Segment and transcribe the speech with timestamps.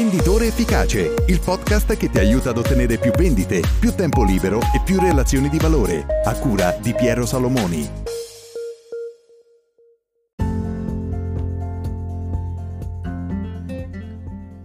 [0.00, 4.80] Venditore Efficace, il podcast che ti aiuta ad ottenere più vendite, più tempo libero e
[4.82, 7.86] più relazioni di valore, a cura di Piero Salomoni.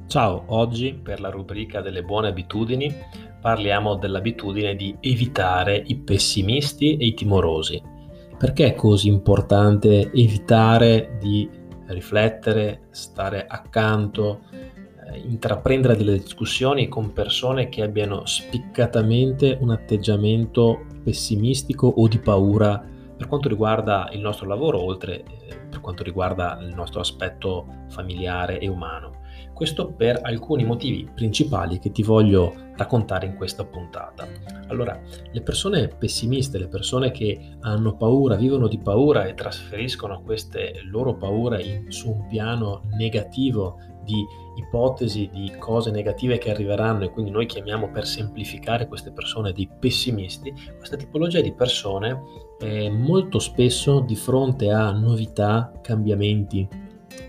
[0.08, 2.95] Ciao, oggi per la rubrica delle buone abitudini
[3.41, 7.84] parliamo dell'abitudine di evitare i pessimisti e i timorosi.
[8.38, 11.49] Perché è così importante evitare di
[11.88, 14.41] riflettere, stare accanto,
[15.14, 22.84] intraprendere delle discussioni con persone che abbiano spiccatamente un atteggiamento pessimistico o di paura
[23.16, 28.60] per quanto riguarda il nostro lavoro, oltre eh, per quanto riguarda il nostro aspetto familiare
[28.60, 29.23] e umano.
[29.53, 34.27] Questo per alcuni motivi principali che ti voglio raccontare in questa puntata.
[34.67, 34.99] Allora,
[35.31, 41.15] le persone pessimiste, le persone che hanno paura, vivono di paura e trasferiscono queste loro
[41.15, 44.23] paure su un piano negativo di
[44.57, 49.70] ipotesi di cose negative che arriveranno e quindi noi chiamiamo per semplificare queste persone dei
[49.79, 52.21] pessimisti, questa tipologia di persone
[52.91, 56.67] molto spesso di fronte a novità, cambiamenti,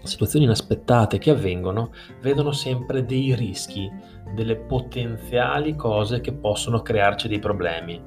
[0.02, 3.90] situazioni inaspettate che avvengono, vedono sempre dei rischi,
[4.34, 8.00] delle potenziali cose che possono crearci dei problemi.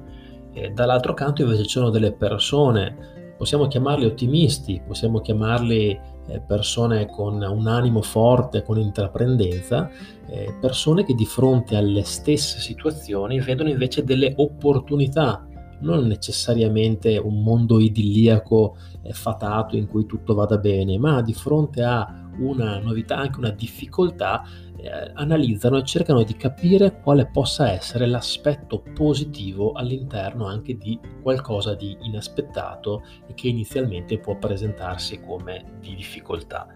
[0.52, 7.06] E dall'altro canto invece ci sono delle persone, possiamo chiamarli ottimisti, possiamo chiamarli eh, persone
[7.06, 9.90] con un animo forte, con intraprendenza,
[10.28, 15.46] eh, persone che di fronte alle stesse situazioni vedono invece delle opportunità
[15.80, 21.82] non necessariamente un mondo idilliaco e fatato in cui tutto vada bene, ma di fronte
[21.82, 24.44] a una novità, anche una difficoltà,
[24.76, 31.74] eh, analizzano e cercano di capire quale possa essere l'aspetto positivo all'interno anche di qualcosa
[31.74, 36.66] di inaspettato e che inizialmente può presentarsi come di difficoltà.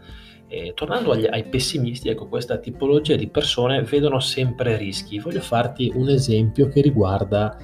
[0.46, 5.18] E tornando agli, ai pessimisti, ecco, questa tipologia di persone vedono sempre rischi.
[5.18, 7.56] Voglio farti un esempio che riguarda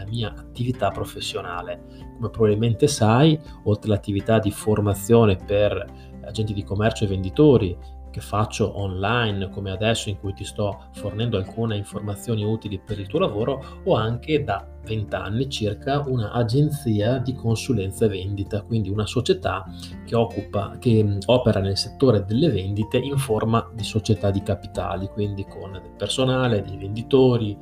[0.00, 1.82] la mia attività professionale.
[2.16, 5.84] Come probabilmente sai, oltre all'attività di formazione per
[6.22, 7.76] agenti di commercio e venditori
[8.10, 13.06] che faccio online come adesso in cui ti sto fornendo alcune informazioni utili per il
[13.06, 19.06] tuo lavoro, ho anche da 20 anni circa un'agenzia di consulenza e vendita, quindi una
[19.06, 19.64] società
[20.04, 25.46] che, occupa, che opera nel settore delle vendite in forma di società di capitali, quindi
[25.46, 27.56] con del personale, dei venditori,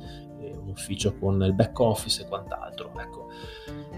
[0.69, 2.91] ufficio con il back office e quant'altro.
[2.97, 3.27] Ecco,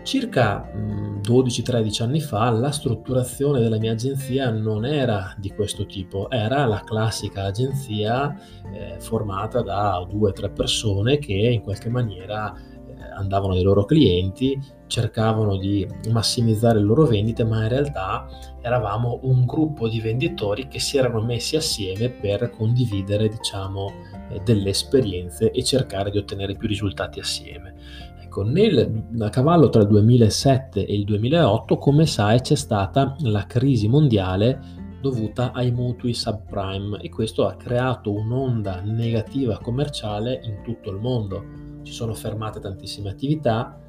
[0.03, 6.65] circa 12-13 anni fa la strutturazione della mia agenzia non era di questo tipo, era
[6.65, 8.35] la classica agenzia
[8.73, 13.85] eh, formata da due o tre persone che in qualche maniera eh, andavano dai loro
[13.85, 14.59] clienti,
[14.91, 18.28] cercavano di massimizzare le loro vendite, ma in realtà
[18.62, 23.90] eravamo un gruppo di venditori che si erano messi assieme per condividere, diciamo,
[24.30, 27.74] eh, delle esperienze e cercare di ottenere più risultati assieme.
[28.22, 33.46] Ecco, nel, a cavallo tra il 2007 e il 2008, come sai, c'è stata la
[33.46, 34.59] crisi mondiale
[35.01, 41.44] dovuta ai mutui subprime e questo ha creato un'onda negativa commerciale in tutto il mondo.
[41.81, 43.81] Ci sono fermate tantissime attività,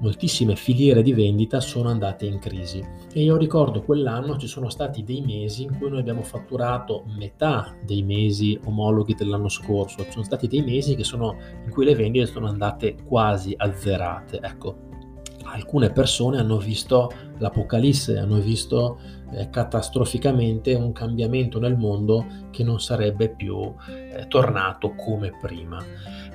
[0.00, 5.02] moltissime filiere di vendita sono andate in crisi e io ricordo quell'anno ci sono stati
[5.02, 10.24] dei mesi in cui noi abbiamo fatturato metà dei mesi omologhi dell'anno scorso, ci sono
[10.24, 14.40] stati dei mesi sono, in cui le vendite sono andate quasi azzerate.
[14.40, 14.87] Ecco,
[15.52, 18.98] alcune persone hanno visto l'apocalisse, hanno visto
[19.32, 25.78] eh, catastroficamente un cambiamento nel mondo che non sarebbe più eh, tornato come prima.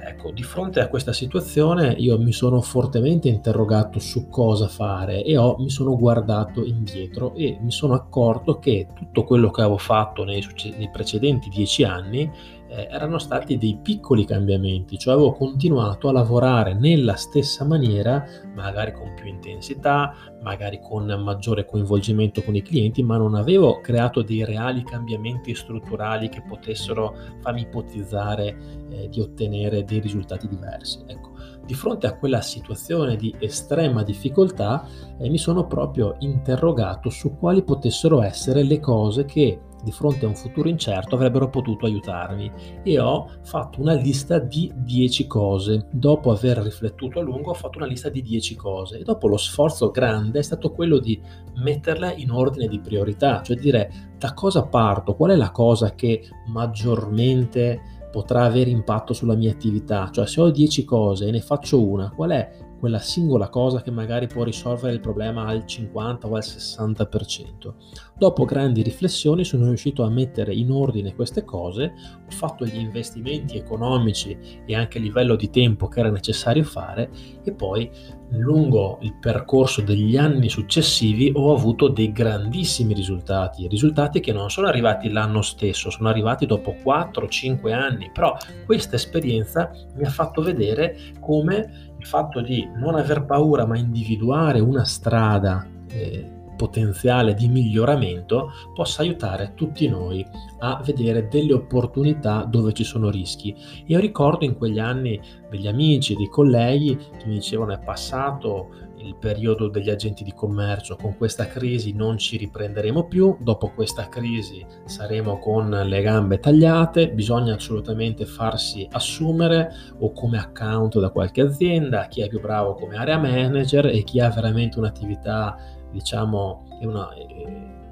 [0.05, 5.37] Ecco, di fronte a questa situazione io mi sono fortemente interrogato su cosa fare e
[5.37, 10.25] ho, mi sono guardato indietro e mi sono accorto che tutto quello che avevo fatto
[10.25, 10.45] nei,
[10.77, 12.29] nei precedenti dieci anni
[12.75, 18.25] eh, erano stati dei piccoli cambiamenti, cioè avevo continuato a lavorare nella stessa maniera,
[18.55, 24.23] magari con più intensità, magari con maggiore coinvolgimento con i clienti, ma non avevo creato
[24.23, 28.57] dei reali cambiamenti strutturali che potessero farmi ipotizzare
[28.89, 31.03] eh, di ottenere dei risultati diversi.
[31.05, 31.31] Ecco,
[31.65, 34.85] di fronte a quella situazione di estrema difficoltà
[35.17, 40.29] eh, mi sono proprio interrogato su quali potessero essere le cose che di fronte a
[40.29, 42.51] un futuro incerto avrebbero potuto aiutarmi.
[42.83, 45.87] E ho fatto una lista di 10 cose.
[45.91, 48.99] Dopo aver riflettuto a lungo ho fatto una lista di 10 cose.
[48.99, 51.19] E dopo lo sforzo grande è stato quello di
[51.55, 56.23] metterle in ordine di priorità, cioè dire da cosa parto, qual è la cosa che
[56.47, 57.81] maggiormente
[58.11, 62.11] potrà avere impatto sulla mia attività, cioè se ho 10 cose e ne faccio una,
[62.11, 62.51] qual è
[62.83, 67.73] quella singola cosa che magari può risolvere il problema al 50 o al 60%.
[68.17, 71.93] Dopo grandi riflessioni sono riuscito a mettere in ordine queste cose,
[72.25, 77.09] ho fatto gli investimenti economici e anche a livello di tempo che era necessario fare
[77.41, 77.89] e poi
[78.31, 84.67] lungo il percorso degli anni successivi ho avuto dei grandissimi risultati, risultati che non sono
[84.67, 90.97] arrivati l'anno stesso, sono arrivati dopo 4-5 anni, però questa esperienza mi ha fatto vedere
[91.19, 98.51] come il fatto di non aver paura ma individuare una strada eh, potenziale di miglioramento
[98.73, 100.25] possa aiutare tutti noi
[100.59, 103.55] a vedere delle opportunità dove ci sono rischi.
[103.85, 105.19] Io ricordo in quegli anni
[105.49, 110.95] degli amici, dei colleghi che mi dicevano è passato il periodo degli agenti di commercio,
[110.95, 117.11] con questa crisi non ci riprenderemo più, dopo questa crisi saremo con le gambe tagliate,
[117.11, 122.95] bisogna assolutamente farsi assumere o come account da qualche azienda, chi è più bravo come
[122.95, 125.57] area manager e chi ha veramente un'attività
[125.91, 127.09] diciamo, una,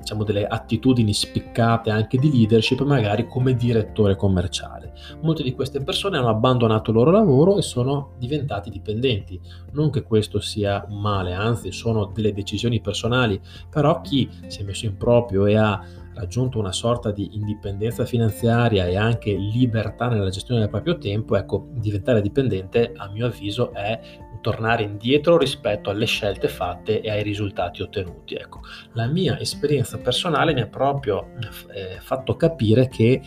[0.01, 4.93] diciamo delle attitudini spiccate anche di leadership, magari come direttore commerciale.
[5.21, 9.39] Molte di queste persone hanno abbandonato il loro lavoro e sono diventati dipendenti.
[9.71, 13.39] Non che questo sia un male, anzi sono delle decisioni personali,
[13.69, 15.81] però chi si è messo in proprio e ha
[16.13, 21.69] raggiunto una sorta di indipendenza finanziaria e anche libertà nella gestione del proprio tempo, ecco,
[21.73, 23.99] diventare dipendente a mio avviso è
[24.41, 28.35] tornare indietro rispetto alle scelte fatte e ai risultati ottenuti.
[28.35, 28.61] Ecco,
[28.93, 31.29] la mia esperienza personale mi ha proprio
[31.73, 33.21] eh, fatto capire che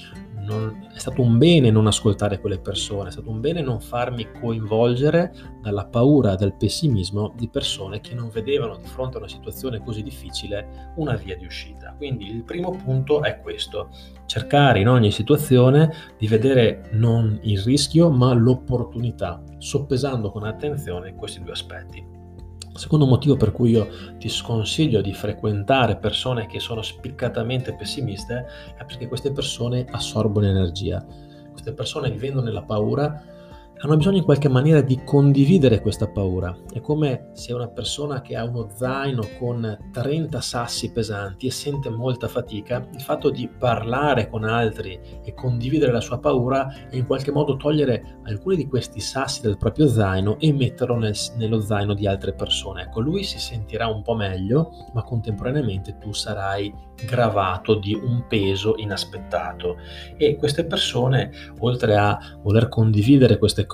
[0.44, 4.28] non, è stato un bene non ascoltare quelle persone, è stato un bene non farmi
[4.40, 9.80] coinvolgere dalla paura, dal pessimismo di persone che non vedevano di fronte a una situazione
[9.80, 11.94] così difficile una via di uscita.
[11.96, 13.90] Quindi il primo punto è questo,
[14.26, 21.42] cercare in ogni situazione di vedere non il rischio ma l'opportunità, soppesando con attenzione questi
[21.42, 22.13] due aspetti.
[22.74, 23.88] Secondo motivo per cui io
[24.18, 31.04] ti sconsiglio di frequentare persone che sono spiccatamente pessimiste è perché queste persone assorbono energia.
[31.50, 33.22] Queste persone vivendo nella paura
[33.84, 36.56] hanno bisogno in qualche maniera di condividere questa paura.
[36.72, 41.90] È come se una persona che ha uno zaino con 30 sassi pesanti e sente
[41.90, 47.04] molta fatica, il fatto di parlare con altri e condividere la sua paura è in
[47.04, 51.92] qualche modo togliere alcuni di questi sassi dal proprio zaino e metterlo nel, nello zaino
[51.92, 52.84] di altre persone.
[52.84, 56.72] Ecco, lui si sentirà un po' meglio, ma contemporaneamente tu sarai
[57.04, 59.76] gravato di un peso inaspettato.
[60.16, 63.72] E queste persone, oltre a voler condividere queste cose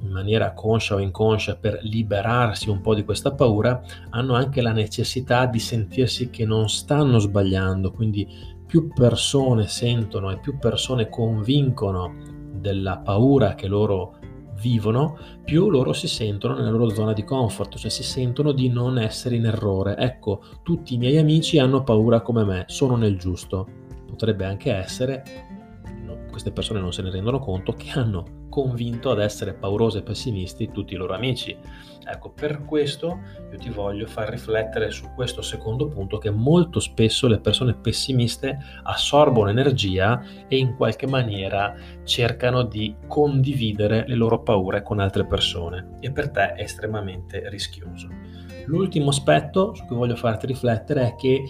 [0.00, 4.72] in maniera conscia o inconscia per liberarsi un po' di questa paura, hanno anche la
[4.72, 8.26] necessità di sentirsi che non stanno sbagliando, quindi
[8.66, 12.14] più persone sentono e più persone convincono
[12.52, 14.18] della paura che loro
[14.60, 18.98] vivono, più loro si sentono nella loro zona di comfort, cioè si sentono di non
[18.98, 19.96] essere in errore.
[19.96, 23.66] Ecco, tutti i miei amici hanno paura come me, sono nel giusto.
[24.06, 25.22] Potrebbe anche essere,
[26.36, 30.70] queste persone non se ne rendono conto, che hanno convinto ad essere paurosi e pessimisti
[30.70, 31.56] tutti i loro amici.
[32.04, 37.26] Ecco, per questo io ti voglio far riflettere su questo secondo punto che molto spesso
[37.26, 41.74] le persone pessimiste assorbono energia e in qualche maniera
[42.04, 48.08] cercano di condividere le loro paure con altre persone e per te è estremamente rischioso.
[48.66, 51.42] L'ultimo aspetto su cui voglio farti riflettere è che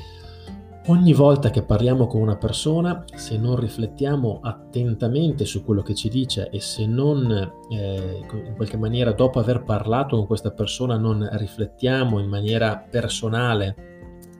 [0.88, 6.08] Ogni volta che parliamo con una persona, se non riflettiamo attentamente su quello che ci
[6.08, 7.28] dice e se non
[7.70, 13.74] eh, in qualche maniera dopo aver parlato con questa persona non riflettiamo in maniera personale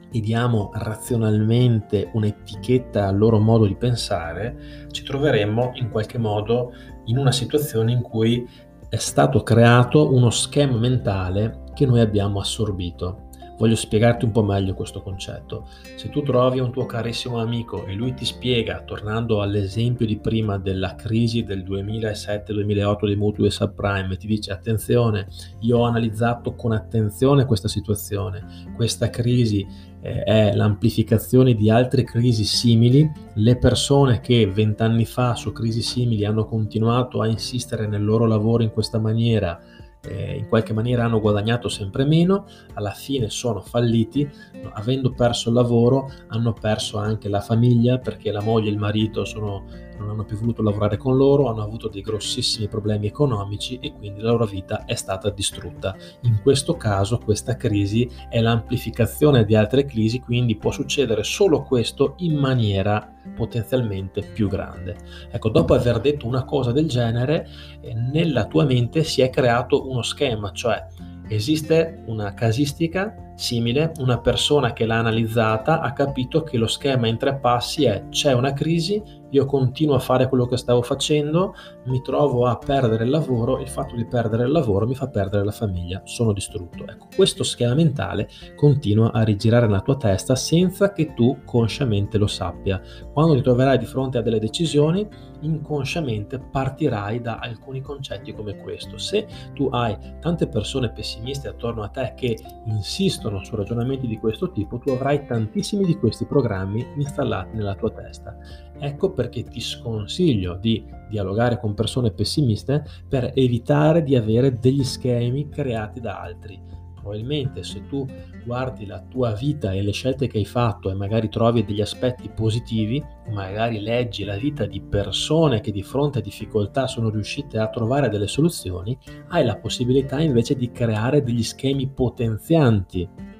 [0.09, 6.71] e diamo razionalmente un'etichetta al loro modo di pensare, ci troveremmo in qualche modo
[7.07, 8.47] in una situazione in cui
[8.87, 13.26] è stato creato uno schema mentale che noi abbiamo assorbito.
[13.57, 15.67] Voglio spiegarti un po' meglio questo concetto.
[15.95, 20.59] Se tu trovi un tuo carissimo amico e lui ti spiega, tornando all'esempio di prima
[20.59, 25.27] della crisi del 2007-2008 dei mutui subprime, ti dice attenzione,
[25.61, 29.65] io ho analizzato con attenzione questa situazione, questa crisi
[30.01, 36.25] eh, è l'amplificazione di altre crisi simili, le persone che vent'anni fa su crisi simili
[36.25, 39.59] hanno continuato a insistere nel loro lavoro in questa maniera,
[40.01, 44.29] eh, in qualche maniera hanno guadagnato sempre meno, alla fine sono falliti,
[44.73, 49.25] avendo perso il lavoro hanno perso anche la famiglia perché la moglie e il marito
[49.25, 49.65] sono,
[49.97, 54.21] non hanno più voluto lavorare con loro, hanno avuto dei grossissimi problemi economici e quindi
[54.21, 55.95] la loro vita è stata distrutta.
[56.21, 62.15] In questo caso questa crisi è l'amplificazione di altre crisi, quindi può succedere solo questo
[62.17, 64.95] in maniera potenzialmente più grande.
[65.31, 67.47] Ecco, dopo aver detto una cosa del genere,
[67.81, 70.85] eh, nella tua mente si è creato uno schema, cioè
[71.29, 77.17] Esiste una casistica simile, una persona che l'ha analizzata ha capito che lo schema in
[77.17, 81.53] tre passi è c'è una crisi, io continuo a fare quello che stavo facendo,
[81.85, 85.43] mi trovo a perdere il lavoro, il fatto di perdere il lavoro mi fa perdere
[85.43, 86.85] la famiglia, sono distrutto.
[86.87, 92.27] Ecco, questo schema mentale continua a rigirare nella tua testa senza che tu consciamente lo
[92.27, 92.81] sappia.
[93.11, 95.07] Quando ti troverai di fronte a delle decisioni,
[95.41, 98.97] inconsciamente partirai da alcuni concetti come questo.
[98.97, 104.51] Se tu hai tante persone pessimiste attorno a te che insistono su ragionamenti di questo
[104.51, 108.37] tipo, tu avrai tantissimi di questi programmi installati nella tua testa.
[108.79, 115.49] Ecco perché ti sconsiglio di dialogare con persone pessimiste per evitare di avere degli schemi
[115.49, 116.67] creati da altri
[117.07, 118.05] probabilmente se tu
[118.43, 122.29] guardi la tua vita e le scelte che hai fatto e magari trovi degli aspetti
[122.29, 127.69] positivi, magari leggi la vita di persone che di fronte a difficoltà sono riuscite a
[127.69, 128.97] trovare delle soluzioni,
[129.29, 133.35] hai la possibilità invece di creare degli schemi potenzianti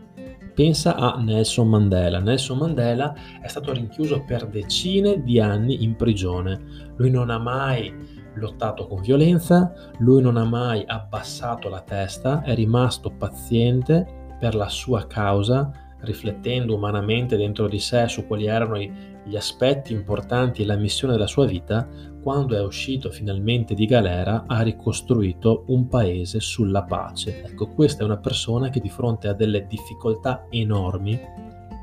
[0.57, 2.17] Pensa a Nelson Mandela.
[2.17, 6.59] Nelson Mandela è stato rinchiuso per decine di anni in prigione.
[6.95, 7.93] Lui non ha mai
[8.37, 14.69] lottato con violenza, lui non ha mai abbassato la testa, è rimasto paziente per la
[14.69, 20.75] sua causa, riflettendo umanamente dentro di sé su quali erano gli aspetti importanti e la
[20.75, 21.87] missione della sua vita,
[22.21, 27.43] quando è uscito finalmente di galera ha ricostruito un paese sulla pace.
[27.43, 31.19] Ecco, questa è una persona che di fronte a delle difficoltà enormi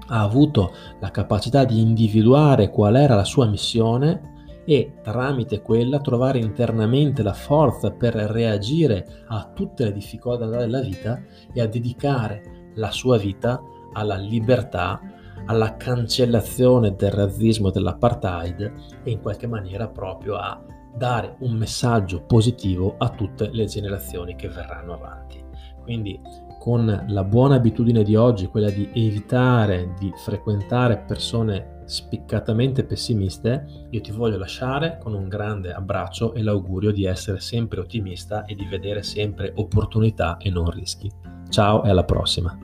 [0.08, 4.32] ha avuto la capacità di individuare qual era la sua missione
[4.64, 11.22] e tramite quella trovare internamente la forza per reagire a tutte le difficoltà della vita
[11.52, 13.60] e a dedicare la sua vita
[13.92, 15.00] alla libertà,
[15.46, 20.62] alla cancellazione del razzismo e dell'apartheid e in qualche maniera proprio a
[20.96, 25.42] dare un messaggio positivo a tutte le generazioni che verranno avanti.
[25.82, 26.20] Quindi
[26.58, 34.00] con la buona abitudine di oggi, quella di evitare di frequentare persone spiccatamente pessimiste, io
[34.00, 38.66] ti voglio lasciare con un grande abbraccio e l'augurio di essere sempre ottimista e di
[38.66, 41.10] vedere sempre opportunità e non rischi.
[41.48, 42.63] Ciao e alla prossima!